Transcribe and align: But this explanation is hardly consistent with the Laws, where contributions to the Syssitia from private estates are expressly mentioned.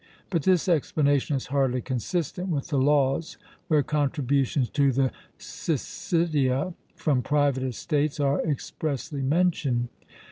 But 0.31 0.41
this 0.41 0.67
explanation 0.67 1.35
is 1.35 1.45
hardly 1.53 1.79
consistent 1.79 2.49
with 2.49 2.69
the 2.69 2.79
Laws, 2.79 3.37
where 3.67 3.83
contributions 3.83 4.67
to 4.71 4.91
the 4.91 5.11
Syssitia 5.37 6.73
from 6.95 7.21
private 7.21 7.61
estates 7.61 8.19
are 8.19 8.41
expressly 8.41 9.21
mentioned. 9.21 9.89